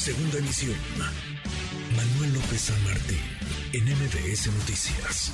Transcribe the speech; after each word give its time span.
Segunda 0.00 0.38
emisión. 0.38 0.74
Manuel 1.94 2.32
López 2.32 2.58
San 2.58 2.84
Martín, 2.84 3.18
en 3.74 3.84
MBS 3.84 4.46
Noticias. 4.46 5.30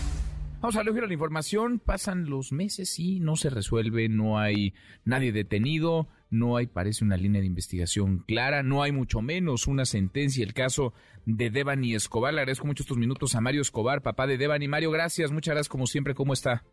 Vamos 0.61 0.75
a 0.75 0.82
leer 0.82 1.07
la 1.07 1.12
información. 1.12 1.79
Pasan 1.79 2.29
los 2.29 2.50
meses 2.50 2.98
y 2.98 3.21
no 3.21 3.37
se 3.37 3.48
resuelve, 3.48 4.09
no 4.09 4.41
hay 4.41 4.75
nadie 5.05 5.30
detenido, 5.30 6.09
no 6.30 6.57
hay, 6.57 6.66
parece, 6.66 7.05
una 7.05 7.16
línea 7.16 7.41
de 7.41 7.46
investigación 7.46 8.25
clara, 8.27 8.64
no 8.64 8.82
hay 8.82 8.91
mucho 8.91 9.23
menos 9.23 9.68
una 9.68 9.84
sentencia. 9.84 10.45
El 10.45 10.52
caso 10.52 10.93
de 11.27 11.51
Devani 11.51 11.95
Escobar. 11.95 12.35
Le 12.35 12.41
agradezco 12.41 12.67
mucho 12.67 12.83
estos 12.83 12.98
minutos 12.98 13.37
a 13.37 13.41
Mario 13.41 13.61
Escobar, 13.61 14.03
papá 14.03 14.27
de 14.27 14.37
Devani. 14.37 14.67
Mario, 14.67 14.91
gracias, 14.91 15.30
muchas 15.30 15.55
gracias 15.55 15.69
como 15.69 15.87
siempre. 15.87 16.17
¿Cómo 16.17 16.33
está? 16.33 16.64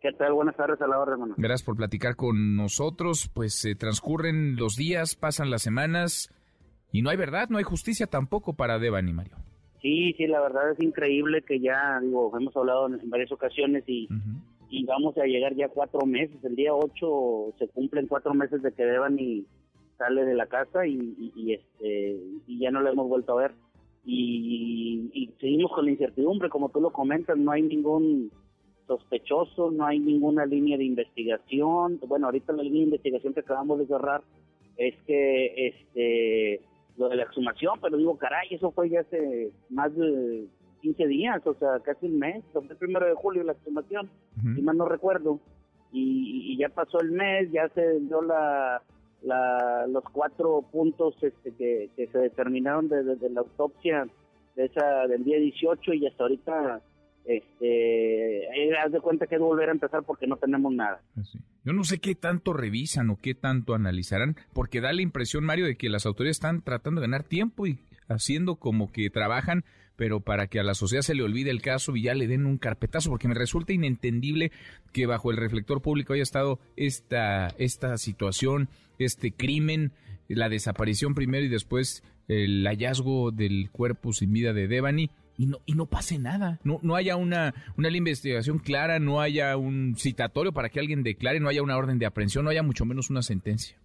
¿Qué 0.00 0.10
tal? 0.12 0.32
Buenas 0.32 0.56
tardes 0.56 0.80
a 0.80 0.86
la 0.86 0.98
hora, 0.98 1.12
hermano. 1.12 1.34
Gracias 1.36 1.66
por 1.66 1.76
platicar 1.76 2.16
con 2.16 2.56
nosotros. 2.56 3.28
Pues 3.28 3.52
se 3.52 3.74
transcurren 3.74 4.56
los 4.56 4.74
días, 4.74 5.16
pasan 5.16 5.50
las 5.50 5.60
semanas 5.60 6.30
y 6.92 7.02
no 7.02 7.10
hay 7.10 7.16
verdad, 7.16 7.48
no 7.48 7.58
hay 7.58 7.64
justicia 7.64 8.06
tampoco 8.06 8.52
para 8.52 8.78
Devani, 8.78 9.12
Mario. 9.12 9.36
Sí, 9.80 10.14
sí, 10.16 10.26
la 10.28 10.40
verdad 10.40 10.70
es 10.70 10.80
increíble 10.80 11.42
que 11.42 11.58
ya, 11.58 11.98
digo, 12.00 12.30
hemos 12.38 12.56
hablado 12.56 12.86
en, 12.86 13.10
varias 13.10 13.32
ocasiones 13.32 13.82
y, 13.88 14.08
y 14.70 14.84
vamos 14.84 15.16
a 15.18 15.24
llegar 15.24 15.56
ya 15.56 15.68
cuatro 15.68 16.06
meses. 16.06 16.36
El 16.44 16.54
día 16.54 16.72
8 16.72 17.54
se 17.58 17.66
cumplen 17.68 18.06
cuatro 18.06 18.32
meses 18.32 18.62
de 18.62 18.72
que 18.72 18.84
Devani 18.84 19.44
sale 19.98 20.24
de 20.24 20.34
la 20.34 20.46
casa 20.46 20.86
y, 20.86 21.32
y, 21.34 21.54
este 21.54 22.20
y 22.46 22.58
ya 22.60 22.70
no 22.70 22.80
la 22.80 22.90
hemos 22.90 23.08
vuelto 23.08 23.32
a 23.32 23.42
ver. 23.42 23.52
Y, 24.04 25.10
y 25.12 25.30
seguimos 25.40 25.72
con 25.72 25.86
la 25.86 25.92
incertidumbre, 25.92 26.48
como 26.48 26.68
tú 26.68 26.80
lo 26.80 26.92
comentas, 26.92 27.36
no 27.36 27.50
hay 27.50 27.62
ningún 27.62 28.30
sospechoso, 28.86 29.70
no 29.70 29.86
hay 29.86 29.98
ninguna 29.98 30.46
línea 30.46 30.76
de 30.76 30.84
investigación. 30.84 31.98
Bueno, 32.06 32.26
ahorita 32.26 32.52
la 32.52 32.62
línea 32.62 32.80
de 32.80 32.86
investigación 32.86 33.34
que 33.34 33.40
acabamos 33.40 33.78
de 33.78 33.86
cerrar 33.86 34.22
es 34.76 34.94
que 35.06 35.66
este 35.66 36.60
lo 37.02 37.08
de 37.08 37.16
la 37.16 37.24
exhumación, 37.24 37.78
pero 37.80 37.96
digo, 37.96 38.16
caray, 38.16 38.48
eso 38.50 38.70
fue 38.70 38.88
ya 38.88 39.00
hace 39.00 39.50
más 39.70 39.94
de 39.94 40.46
15 40.82 41.06
días, 41.06 41.46
o 41.46 41.54
sea, 41.54 41.80
casi 41.80 42.06
un 42.06 42.18
mes, 42.18 42.44
fue 42.52 42.62
el 42.68 42.76
primero 42.76 43.06
de 43.06 43.14
julio 43.14 43.42
la 43.42 43.52
exhumación, 43.52 44.08
si 44.40 44.62
mal 44.62 44.76
no 44.76 44.86
recuerdo, 44.86 45.40
y, 45.92 46.56
ya 46.56 46.68
pasó 46.68 47.00
el 47.00 47.10
mes, 47.10 47.50
ya 47.50 47.68
se 47.70 48.00
dio 48.00 48.22
la, 48.22 48.82
la 49.22 49.86
los 49.88 50.04
cuatro 50.04 50.62
puntos 50.70 51.14
este, 51.22 51.52
que, 51.54 51.90
que 51.96 52.06
se 52.06 52.18
determinaron 52.18 52.88
desde 52.88 53.28
la 53.30 53.40
autopsia 53.40 54.06
de 54.54 54.64
esa 54.66 55.06
del 55.06 55.24
día 55.24 55.38
18 55.38 55.94
y 55.94 56.06
hasta 56.06 56.22
ahorita 56.22 56.80
este, 57.24 58.44
eh, 58.44 58.76
haz 58.78 58.92
de 58.92 59.00
cuenta 59.00 59.26
que 59.26 59.36
es 59.36 59.40
volver 59.40 59.68
a 59.68 59.72
empezar 59.72 60.02
porque 60.02 60.26
no 60.26 60.36
tenemos 60.36 60.72
nada. 60.72 61.00
Pues 61.14 61.36
Yo 61.64 61.72
no 61.72 61.84
sé 61.84 61.98
qué 61.98 62.14
tanto 62.14 62.52
revisan 62.52 63.10
o 63.10 63.16
qué 63.16 63.34
tanto 63.34 63.74
analizarán, 63.74 64.36
porque 64.52 64.80
da 64.80 64.92
la 64.92 65.02
impresión, 65.02 65.44
Mario, 65.44 65.66
de 65.66 65.76
que 65.76 65.88
las 65.88 66.06
autoridades 66.06 66.36
están 66.36 66.62
tratando 66.62 67.00
de 67.00 67.06
ganar 67.06 67.22
tiempo 67.22 67.66
y 67.66 67.78
haciendo 68.08 68.56
como 68.56 68.90
que 68.90 69.10
trabajan, 69.10 69.64
pero 69.96 70.20
para 70.20 70.48
que 70.48 70.58
a 70.58 70.64
la 70.64 70.74
sociedad 70.74 71.02
se 71.02 71.14
le 71.14 71.22
olvide 71.22 71.50
el 71.50 71.62
caso 71.62 71.94
y 71.94 72.02
ya 72.02 72.14
le 72.14 72.26
den 72.26 72.46
un 72.46 72.58
carpetazo, 72.58 73.10
porque 73.10 73.28
me 73.28 73.34
resulta 73.34 73.72
inentendible 73.72 74.50
que 74.92 75.06
bajo 75.06 75.30
el 75.30 75.36
reflector 75.36 75.82
público 75.82 76.12
haya 76.14 76.22
estado 76.22 76.58
esta, 76.76 77.48
esta 77.58 77.96
situación, 77.96 78.68
este 78.98 79.32
crimen, 79.32 79.92
la 80.28 80.48
desaparición 80.48 81.14
primero 81.14 81.44
y 81.44 81.48
después 81.48 82.02
el 82.26 82.64
hallazgo 82.66 83.30
del 83.30 83.70
cuerpo 83.70 84.12
sin 84.12 84.32
vida 84.32 84.52
de 84.52 84.66
Devani 84.66 85.10
y 85.38 85.46
no, 85.46 85.58
y 85.66 85.74
no 85.74 85.86
pase 85.86 86.18
nada, 86.18 86.60
no, 86.64 86.78
no 86.82 86.94
haya 86.94 87.16
una, 87.16 87.54
una 87.76 87.88
investigación 87.88 88.58
clara, 88.58 88.98
no 88.98 89.20
haya 89.20 89.56
un 89.56 89.94
citatorio 89.96 90.52
para 90.52 90.68
que 90.68 90.80
alguien 90.80 91.02
declare, 91.02 91.40
no 91.40 91.48
haya 91.48 91.62
una 91.62 91.76
orden 91.76 91.98
de 91.98 92.06
aprehensión, 92.06 92.44
no 92.44 92.50
haya 92.50 92.62
mucho 92.62 92.84
menos 92.84 93.10
una 93.10 93.22
sentencia. 93.22 93.76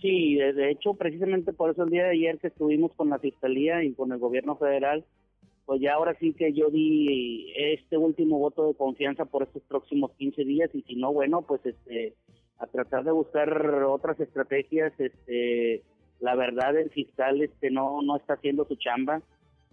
Sí, 0.00 0.36
de, 0.36 0.70
hecho, 0.70 0.94
precisamente 0.94 1.52
por 1.52 1.70
eso 1.70 1.82
el 1.84 1.90
día 1.90 2.04
de 2.04 2.12
ayer 2.12 2.38
que 2.38 2.46
estuvimos 2.46 2.92
con 2.94 3.10
la 3.10 3.18
Fiscalía 3.18 3.84
y 3.84 3.92
con 3.92 4.12
el 4.12 4.18
gobierno 4.18 4.56
federal, 4.56 5.04
pues 5.66 5.80
ya 5.82 5.94
ahora 5.94 6.16
sí 6.18 6.32
que 6.32 6.52
yo 6.52 6.70
di 6.70 7.52
este 7.54 7.98
último 7.98 8.38
voto 8.38 8.68
de 8.68 8.74
confianza 8.74 9.26
por 9.26 9.42
estos 9.42 9.62
próximos 9.64 10.10
15 10.12 10.44
días 10.44 10.70
y 10.74 10.82
si 10.82 10.96
no, 10.96 11.12
bueno, 11.12 11.42
pues 11.42 11.64
este 11.64 12.14
a 12.58 12.66
tratar 12.66 13.04
de 13.04 13.12
buscar 13.12 13.50
otras 13.84 14.18
estrategias, 14.20 14.92
este 14.98 15.82
la 16.18 16.34
verdad 16.34 16.76
el 16.76 16.90
fiscal 16.90 17.40
este 17.40 17.70
no 17.70 18.02
no 18.02 18.16
está 18.16 18.34
haciendo 18.34 18.66
su 18.66 18.76
chamba 18.76 19.22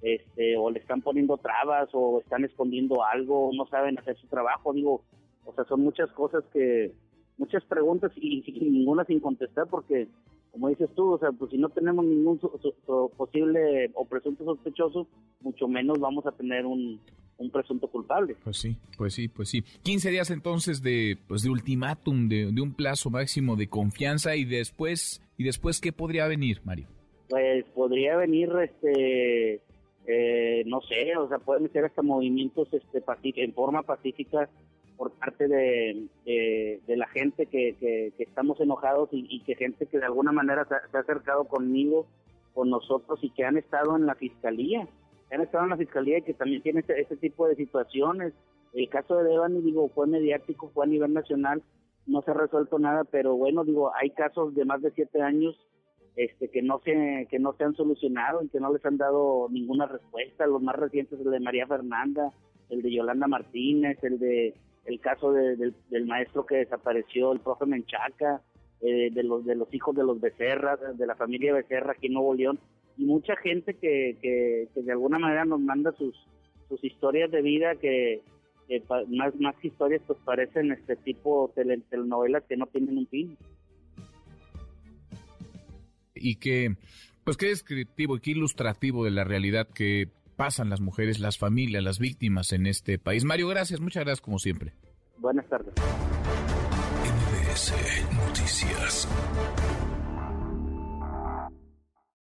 este, 0.02 0.58
o 0.58 0.70
le 0.70 0.80
están 0.80 1.02
poniendo 1.02 1.38
trabas 1.38 1.90
o 1.94 2.20
están 2.20 2.46
escondiendo 2.46 3.04
algo, 3.04 3.52
no 3.54 3.66
saben 3.68 3.98
hacer 3.98 4.18
su 4.18 4.28
trabajo, 4.28 4.74
digo, 4.74 5.04
o 5.46 5.54
sea, 5.54 5.64
son 5.66 5.82
muchas 5.82 6.12
cosas 6.12 6.44
que, 6.54 6.94
muchas 7.38 7.64
preguntas 7.66 8.12
y, 8.16 8.44
ninguna 8.62 9.06
sin 9.06 9.20
contestar 9.20 9.68
porque, 9.70 10.08
como 10.52 10.70
dices 10.70 10.90
tú, 10.96 11.14
o 11.14 11.20
sea, 11.20 11.32
pues 11.32 11.52
si 11.52 11.58
no 11.58 11.70
tenemos 11.70 12.04
ningún 12.06 12.40
posible 13.16 13.92
o 13.94 14.06
presunto 14.06 14.44
sospechoso, 14.44 15.08
mucho 15.42 15.68
menos 15.68 16.00
vamos 16.00 16.26
a 16.26 16.32
tener 16.32 16.66
un, 16.66 17.00
un 17.38 17.52
presunto 17.52 17.88
culpable. 17.88 18.36
Pues 18.44 18.58
sí, 18.58 18.78
pues 18.98 19.14
sí, 19.14 19.28
pues 19.28 19.50
sí. 19.50 19.64
15 19.84 20.10
días 20.10 20.32
entonces 20.32 20.82
de, 20.82 21.18
pues 21.28 21.44
de 21.44 21.50
ultimátum, 21.50 22.28
de, 22.28 22.52
de 22.52 22.62
un 22.62 22.74
plazo 22.74 23.10
máximo 23.10 23.56
de 23.56 23.68
confianza 23.68 24.36
y 24.36 24.46
después, 24.46 25.22
y 25.38 25.44
después, 25.44 25.80
¿qué 25.80 25.92
podría 25.92 26.28
venir, 26.28 26.62
Mario? 26.64 26.88
Pues 27.30 27.66
podría 27.76 28.18
venir, 28.18 28.50
este, 28.64 29.62
eh, 30.10 30.64
no 30.66 30.80
sé, 30.82 31.18
o 31.18 31.28
sea, 31.28 31.38
pueden 31.38 31.70
ser 31.74 31.84
hasta 31.84 32.02
movimientos 32.02 32.70
este, 32.72 33.04
en 33.44 33.54
forma 33.54 33.84
pacífica 33.84 34.50
por 34.96 35.12
parte 35.12 35.50
de, 35.50 36.08
de, 36.26 36.96
la 36.96 37.08
gente 37.10 37.46
que, 37.46 37.76
que, 37.78 38.24
estamos 38.24 38.60
enojados 38.62 39.10
y, 39.12 39.42
que 39.42 39.56
gente 39.56 39.86
que 39.86 40.00
de 40.00 40.06
alguna 40.06 40.32
manera 40.32 40.66
se, 40.66 40.76
ha 40.76 41.02
acercado 41.02 41.44
conmigo, 41.44 42.08
con 42.54 42.70
nosotros 42.70 43.20
y 43.22 43.30
que 43.32 43.44
han 43.44 43.58
estado 43.58 43.98
en 43.98 44.06
la 44.06 44.16
fiscalía, 44.16 44.88
que 45.30 45.36
han 45.36 45.42
estado 45.42 45.66
en 45.66 45.72
la 45.72 45.78
fiscalía 45.78 46.20
y 46.20 46.24
que 46.24 46.34
también 46.34 46.64
tienen 46.64 46.84
ese, 46.84 47.00
ese 47.00 47.18
tipo 47.18 47.46
de 47.48 47.56
situaciones. 47.56 48.34
El 48.74 48.90
caso 48.90 49.18
de 49.18 49.30
Devani, 49.30 49.62
digo, 49.62 49.90
fue 49.90 50.08
mediático, 50.08 50.72
fue 50.74 50.86
a 50.86 50.90
nivel 50.90 51.14
nacional, 51.14 51.62
no 52.08 52.22
se 52.22 52.32
ha 52.32 52.34
resuelto 52.34 52.80
nada, 52.80 53.04
pero 53.04 53.36
bueno, 53.36 53.66
digo, 53.66 53.92
hay 53.94 54.12
casos 54.12 54.56
de 54.56 54.64
más 54.64 54.82
de 54.82 54.92
siete 54.92 55.22
años 55.22 55.56
este, 56.18 56.50
que 56.50 56.64
no 56.64 56.82
se 56.84 57.28
que 57.30 57.38
no 57.38 57.54
se 57.54 57.64
han 57.64 57.76
solucionado 57.76 58.44
y 58.44 58.50
que 58.50 58.60
no 58.60 58.74
les 58.74 58.84
han 58.86 58.98
dado 58.98 59.48
ninguna 59.52 59.86
respuesta. 59.86 60.48
Los 60.48 60.64
más 60.64 60.76
recientes 60.76 61.20
el 61.20 61.30
de 61.30 61.40
María 61.40 61.68
Fernanda, 61.68 62.34
el 62.70 62.82
de 62.82 62.92
Yolanda 62.92 63.28
Martínez, 63.28 64.04
el 64.04 64.18
de 64.18 64.56
el 64.86 65.00
caso 65.00 65.32
del, 65.32 65.76
maestro 66.08 66.46
que 66.46 66.56
desapareció, 66.56 67.34
el 67.34 67.40
profe 67.40 67.66
Menchaca, 67.66 68.42
eh, 68.82 69.12
de 69.12 69.24
los 69.24 69.46
de 69.46 69.56
los 69.56 69.72
hijos 69.74 69.96
de 69.96 70.04
los 70.04 70.20
Becerra, 70.20 70.76
de 70.78 71.06
la 71.06 71.16
familia 71.16 71.54
Becerra 71.54 71.92
aquí 71.92 72.08
en 72.08 72.14
Nuevo 72.14 72.34
León 72.34 72.60
y 72.98 73.06
mucha 73.06 73.36
gente 73.36 73.76
que, 73.76 74.18
que, 74.20 74.70
de 74.74 74.92
alguna 74.92 75.20
manera 75.20 75.46
nos 75.46 75.60
manda 75.60 75.92
sus 75.92 76.16
sus 76.68 76.84
historias 76.84 77.30
de 77.30 77.44
vida 77.44 77.76
que, 77.76 78.24
más 79.10 79.36
más 79.40 79.56
historias 79.64 80.02
pues 80.08 80.18
parecen 80.26 80.72
este 80.72 80.96
tipo 80.96 81.52
de 81.56 81.80
telenovelas 81.92 82.44
que 82.46 82.58
no 82.58 82.66
tienen 82.66 82.98
un 82.98 83.08
fin 83.08 83.38
y 86.20 86.36
que, 86.36 86.78
pues 87.24 87.38
qué 87.38 87.48
descriptivo 87.48 88.18
y 88.18 88.20
qué 88.20 88.32
ilustrativo 88.32 89.06
de 89.06 89.12
la 89.12 89.24
realidad 89.24 89.68
que 89.68 90.10
pasan 90.36 90.70
las 90.70 90.82
mujeres, 90.82 91.20
las 91.20 91.38
familias, 91.38 91.84
las 91.84 92.00
víctimas 92.00 92.54
en 92.54 92.68
este 92.68 93.00
país. 93.00 93.26
Mario, 93.26 93.48
gracias, 93.48 93.80
muchas 93.80 94.04
gracias 94.04 94.22
como 94.22 94.40
siempre. 94.40 94.74
Buenas 95.18 95.48
tardes. 95.50 95.74
MBS 97.04 97.74
Noticias. 98.14 99.08